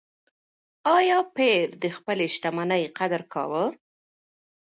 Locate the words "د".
1.83-1.85